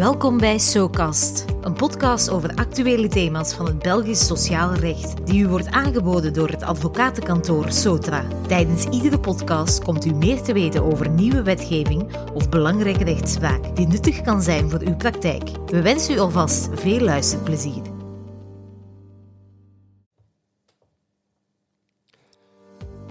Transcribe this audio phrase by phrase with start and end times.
[0.00, 5.48] Welkom bij SoCast, een podcast over actuele thema's van het Belgisch sociaal recht, die u
[5.48, 8.24] wordt aangeboden door het advocatenkantoor Sotra.
[8.46, 13.86] Tijdens iedere podcast komt u meer te weten over nieuwe wetgeving of belangrijke rechtspraak die
[13.86, 15.50] nuttig kan zijn voor uw praktijk.
[15.66, 17.82] We wensen u alvast veel luisterplezier.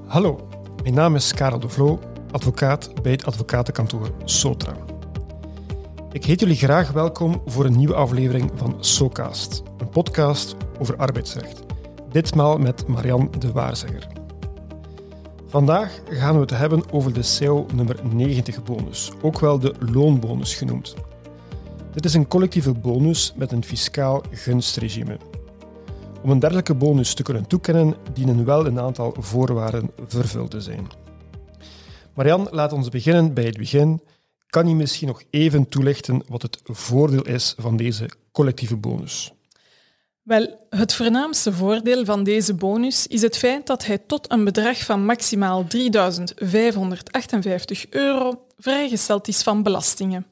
[0.06, 0.48] Hallo,
[0.84, 2.00] mijn naam is Karel de Vloo,
[2.32, 4.90] advocaat bij het advocatenkantoor Sotra.
[6.12, 11.60] Ik heet jullie graag welkom voor een nieuwe aflevering van SoCast, een podcast over arbeidsrecht.
[12.12, 14.08] Ditmaal met Marian de Waarzegger.
[15.48, 20.56] Vandaag gaan we het hebben over de CEO nummer 90 bonus, ook wel de loonbonus
[20.56, 20.96] genoemd.
[21.92, 25.18] Dit is een collectieve bonus met een fiscaal gunstregime.
[26.22, 30.88] Om een dergelijke bonus te kunnen toekennen, dienen wel een aantal voorwaarden vervuld te zijn.
[32.14, 34.02] Marian, laat ons beginnen bij het begin.
[34.50, 39.32] Kan je misschien nog even toelichten wat het voordeel is van deze collectieve bonus?
[40.22, 44.86] Wel, het voornaamste voordeel van deze bonus is het feit dat hij tot een bedrag
[44.86, 45.78] van maximaal 3.558
[47.90, 50.26] euro vrijgesteld is van belastingen.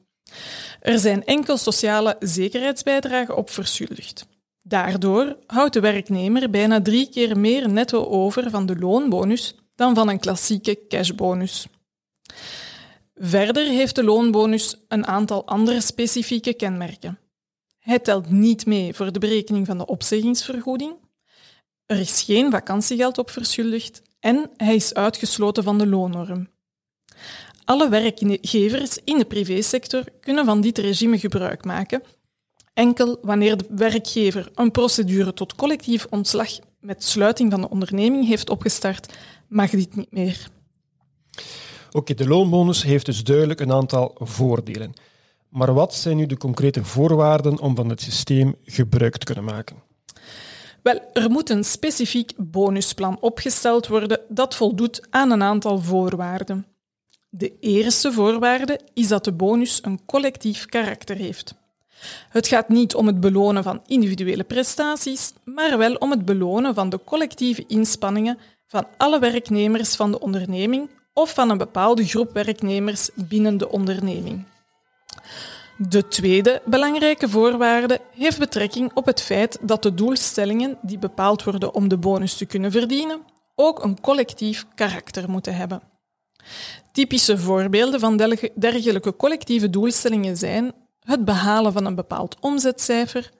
[0.80, 4.26] Er zijn enkel sociale zekerheidsbijdragen op verschuldigd.
[4.62, 10.08] Daardoor houdt de werknemer bijna drie keer meer netto over van de loonbonus dan van
[10.08, 11.66] een klassieke cashbonus.
[13.20, 17.18] Verder heeft de loonbonus een aantal andere specifieke kenmerken.
[17.78, 20.92] Hij telt niet mee voor de berekening van de opzeggingsvergoeding.
[21.86, 26.48] Er is geen vakantiegeld op verschuldigd en hij is uitgesloten van de loonnorm.
[27.64, 32.02] Alle werkgevers in de privésector kunnen van dit regime gebruik maken,
[32.74, 38.50] enkel wanneer de werkgever een procedure tot collectief ontslag met sluiting van de onderneming heeft
[38.50, 39.14] opgestart,
[39.48, 40.48] mag dit niet meer.
[41.92, 44.92] Oké, de loonbonus heeft dus duidelijk een aantal voordelen.
[45.48, 49.76] Maar wat zijn nu de concrete voorwaarden om van het systeem gebruik te kunnen maken?
[50.82, 56.66] Wel, er moet een specifiek bonusplan opgesteld worden dat voldoet aan een aantal voorwaarden.
[57.28, 61.54] De eerste voorwaarde is dat de bonus een collectief karakter heeft.
[62.28, 66.88] Het gaat niet om het belonen van individuele prestaties, maar wel om het belonen van
[66.88, 73.10] de collectieve inspanningen van alle werknemers van de onderneming of van een bepaalde groep werknemers
[73.14, 74.44] binnen de onderneming.
[75.76, 81.74] De tweede belangrijke voorwaarde heeft betrekking op het feit dat de doelstellingen die bepaald worden
[81.74, 83.20] om de bonus te kunnen verdienen
[83.54, 85.82] ook een collectief karakter moeten hebben.
[86.92, 88.16] Typische voorbeelden van
[88.54, 93.30] dergelijke collectieve doelstellingen zijn het behalen van een bepaald omzetcijfer,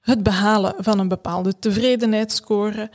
[0.00, 2.90] het behalen van een bepaalde tevredenheidsscore,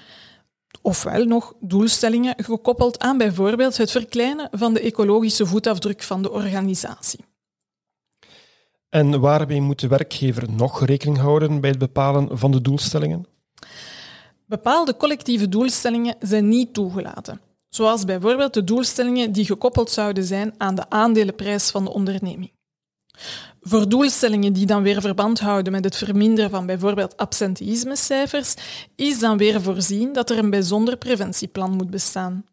[0.82, 7.20] ofwel nog doelstellingen gekoppeld aan bijvoorbeeld het verkleinen van de ecologische voetafdruk van de organisatie.
[8.90, 13.26] En waarmee moet de werkgever nog rekening houden bij het bepalen van de doelstellingen?
[14.46, 20.76] Bepaalde collectieve doelstellingen zijn niet toegelaten, zoals bijvoorbeeld de doelstellingen die gekoppeld zouden zijn aan
[20.76, 22.52] de aandelenprijs van de onderneming.
[23.68, 28.54] Voor doelstellingen die dan weer verband houden met het verminderen van bijvoorbeeld absenteïsmecijfers,
[28.96, 32.46] is dan weer voorzien dat er een bijzonder preventieplan moet bestaan.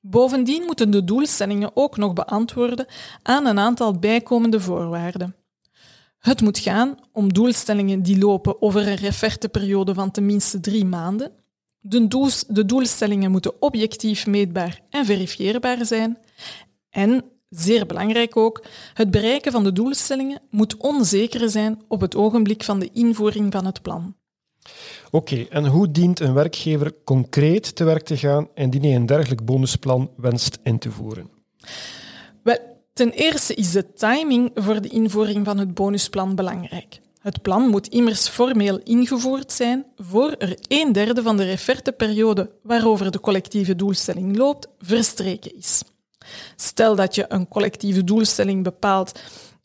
[0.00, 2.86] Bovendien moeten de doelstellingen ook nog beantwoorden
[3.22, 5.34] aan een aantal bijkomende voorwaarden.
[6.18, 11.32] Het moet gaan om doelstellingen die lopen over een referteperiode van tenminste drie maanden.
[11.80, 16.18] De, doelstellingen moeten objectief meetbaar en verifieerbaar zijn.
[16.90, 22.64] En Zeer belangrijk ook, het bereiken van de doelstellingen moet onzeker zijn op het ogenblik
[22.64, 24.14] van de invoering van het plan.
[25.10, 29.44] Oké, en hoe dient een werkgever concreet te werk te gaan indien hij een dergelijk
[29.44, 31.30] bonusplan wenst in te voeren?
[32.42, 32.58] Wel,
[32.92, 37.00] ten eerste is de timing voor de invoering van het bonusplan belangrijk.
[37.20, 43.10] Het plan moet immers formeel ingevoerd zijn voor er een derde van de referteperiode waarover
[43.10, 45.82] de collectieve doelstelling loopt verstreken is.
[46.56, 49.20] Stel dat je een collectieve doelstelling bepaalt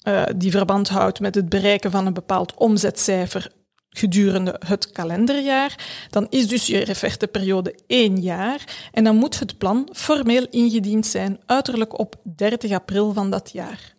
[0.07, 3.51] uh, die verband houdt met het bereiken van een bepaald omzetcijfer
[3.97, 5.75] gedurende het kalenderjaar,
[6.09, 11.39] dan is dus je referteperiode één jaar en dan moet het plan formeel ingediend zijn,
[11.45, 13.95] uiterlijk op 30 april van dat jaar.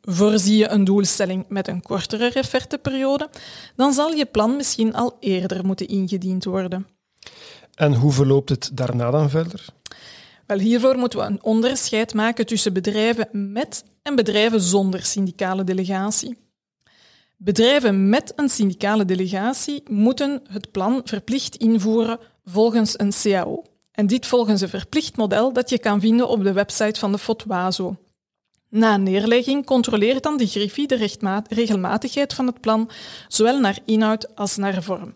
[0.00, 3.28] Voorzie je een doelstelling met een kortere referteperiode,
[3.76, 6.86] dan zal je plan misschien al eerder moeten ingediend worden.
[7.74, 9.64] En hoe verloopt het daarna dan verder?
[10.46, 16.36] Wel, hiervoor moeten we een onderscheid maken tussen bedrijven met en bedrijven zonder syndicale delegatie.
[17.36, 23.62] Bedrijven met een syndicale delegatie moeten het plan verplicht invoeren volgens een CAO.
[23.92, 27.18] En dit volgens een verplicht model dat je kan vinden op de website van de
[27.18, 27.96] FOTWAZO.
[28.68, 32.90] Na neerlegging controleert dan de griffie de regelmatigheid van het plan,
[33.28, 35.14] zowel naar inhoud als naar vorm.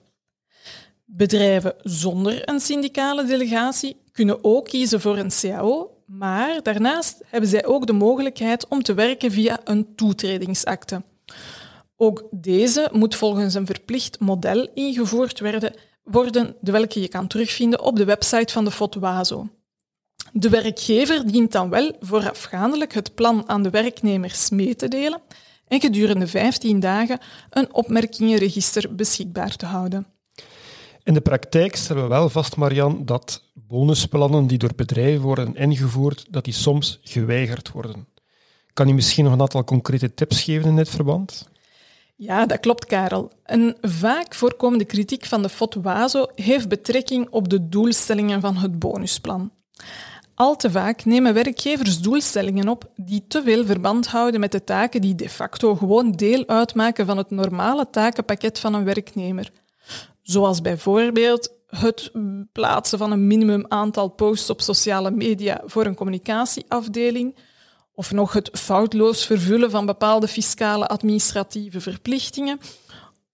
[1.10, 7.66] Bedrijven zonder een syndicale delegatie kunnen ook kiezen voor een CAO, maar daarnaast hebben zij
[7.66, 11.02] ook de mogelijkheid om te werken via een toetredingsakte.
[11.96, 17.82] Ook deze moet volgens een verplicht model ingevoerd worden, worden de welke je kan terugvinden
[17.82, 19.49] op de website van de FOTWAZO.
[20.32, 25.20] De werkgever dient dan wel voorafgaandelijk het plan aan de werknemers mee te delen
[25.69, 27.19] en gedurende 15 dagen
[27.50, 30.18] een opmerkingenregister beschikbaar te houden.
[31.08, 36.26] In de praktijk stellen we wel vast, Marian, dat bonusplannen die door bedrijven worden ingevoerd,
[36.31, 38.08] dat die soms geweigerd worden.
[38.72, 41.49] Kan u misschien nog een aantal concrete tips geven in dit verband?
[42.16, 43.32] Ja, dat klopt, Karel.
[43.44, 49.50] Een vaak voorkomende kritiek van de FOTWAZO heeft betrekking op de doelstellingen van het bonusplan.
[50.34, 55.00] Al te vaak nemen werkgevers doelstellingen op die te veel verband houden met de taken
[55.00, 59.50] die de facto gewoon deel uitmaken van het normale takenpakket van een werknemer.
[60.28, 62.10] Zoals bijvoorbeeld het
[62.52, 67.36] plaatsen van een minimum aantal posts op sociale media voor een communicatieafdeling,
[67.94, 72.60] of nog het foutloos vervullen van bepaalde fiscale administratieve verplichtingen,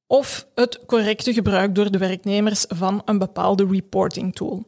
[0.06, 4.64] of het correcte gebruik door de werknemers van een bepaalde reporting tool.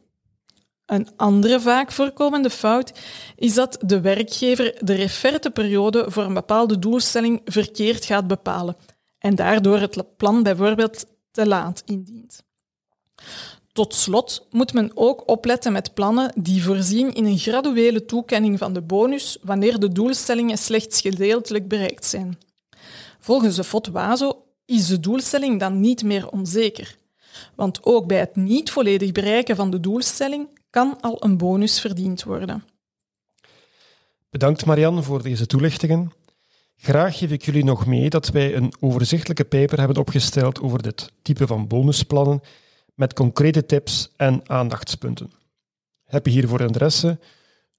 [0.85, 2.93] Een andere vaak voorkomende fout
[3.35, 8.77] is dat de werkgever de referteperiode voor een bepaalde doelstelling verkeerd gaat bepalen
[9.19, 11.05] en daardoor het plan bijvoorbeeld
[11.37, 12.43] te laat indient.
[13.71, 18.73] Tot slot moet men ook opletten met plannen die voorzien in een graduele toekenning van
[18.73, 22.37] de bonus wanneer de doelstellingen slechts gedeeltelijk bereikt zijn.
[23.19, 26.97] Volgens de FOTWAZO is de doelstelling dan niet meer onzeker.
[27.55, 32.23] Want ook bij het niet volledig bereiken van de doelstelling kan al een bonus verdiend
[32.23, 32.63] worden.
[34.29, 36.11] Bedankt Marianne voor deze toelichtingen.
[36.79, 41.11] Graag geef ik jullie nog mee dat wij een overzichtelijke paper hebben opgesteld over dit
[41.21, 42.41] type van bonusplannen
[42.95, 45.31] met concrete tips en aandachtspunten.
[46.03, 47.19] Heb je hiervoor interesse?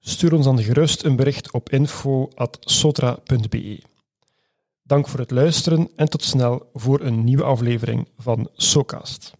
[0.00, 3.82] Stuur ons dan gerust een bericht op info.sotra.be.
[4.82, 9.32] Dank voor het luisteren en tot snel voor een nieuwe aflevering van SoCast.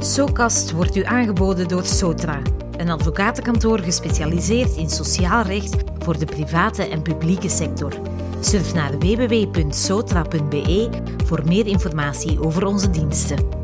[0.00, 2.42] SoCast wordt u aangeboden door Sotra,
[2.78, 7.92] een advocatenkantoor gespecialiseerd in sociaal recht voor de private en publieke sector.
[8.40, 10.90] Surf naar www.sotra.be
[11.24, 13.57] voor meer informatie over onze diensten.